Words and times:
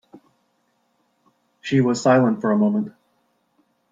She 1.61 1.79
was 1.79 2.01
silent 2.01 2.41
for 2.41 2.51
a 2.51 2.57
moment. 2.57 2.91